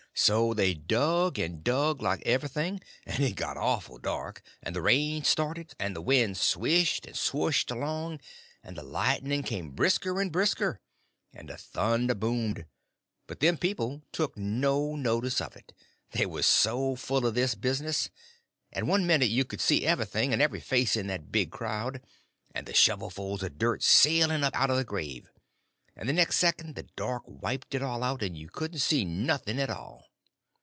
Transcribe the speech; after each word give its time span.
So 0.13 0.53
they 0.53 0.73
dug 0.73 1.39
and 1.39 1.63
dug 1.63 2.01
like 2.01 2.21
everything; 2.27 2.81
and 3.07 3.23
it 3.23 3.31
got 3.37 3.55
awful 3.55 3.97
dark, 3.97 4.43
and 4.61 4.75
the 4.75 4.81
rain 4.81 5.23
started, 5.23 5.73
and 5.79 5.95
the 5.95 6.01
wind 6.01 6.35
swished 6.35 7.05
and 7.07 7.15
swushed 7.15 7.71
along, 7.71 8.19
and 8.61 8.75
the 8.77 8.83
lightning 8.83 9.41
come 9.41 9.71
brisker 9.71 10.19
and 10.19 10.29
brisker, 10.31 10.81
and 11.33 11.47
the 11.47 11.55
thunder 11.55 12.13
boomed; 12.13 12.65
but 13.25 13.39
them 13.39 13.57
people 13.57 13.89
never 13.89 14.01
took 14.11 14.37
no 14.37 14.97
notice 14.97 15.39
of 15.39 15.55
it, 15.55 15.73
they 16.11 16.25
was 16.25 16.45
so 16.45 16.95
full 16.97 17.25
of 17.25 17.33
this 17.33 17.55
business; 17.55 18.09
and 18.73 18.89
one 18.89 19.07
minute 19.07 19.29
you 19.29 19.45
could 19.45 19.61
see 19.61 19.87
everything 19.87 20.33
and 20.33 20.41
every 20.41 20.59
face 20.59 20.97
in 20.97 21.07
that 21.07 21.31
big 21.31 21.51
crowd, 21.51 22.01
and 22.53 22.67
the 22.67 22.73
shovelfuls 22.73 23.41
of 23.43 23.57
dirt 23.57 23.81
sailing 23.81 24.43
up 24.43 24.53
out 24.55 24.69
of 24.69 24.77
the 24.77 24.83
grave, 24.83 25.31
and 25.95 26.07
the 26.07 26.13
next 26.13 26.37
second 26.37 26.75
the 26.75 26.83
dark 26.95 27.23
wiped 27.25 27.73
it 27.73 27.81
all 27.81 28.03
out, 28.03 28.21
and 28.21 28.37
you 28.37 28.47
couldn't 28.47 28.79
see 28.79 29.03
nothing 29.03 29.59
at 29.59 29.69
all. 29.69 30.07